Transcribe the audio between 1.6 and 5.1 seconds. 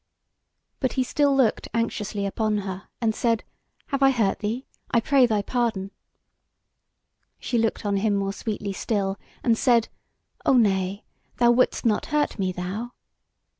anxiously upon her and said: "Have I hurt thee? I